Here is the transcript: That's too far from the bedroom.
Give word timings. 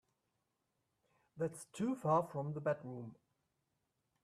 That's 1.37 1.65
too 1.73 1.93
far 1.95 2.23
from 2.25 2.53
the 2.53 2.59
bedroom. 2.59 3.13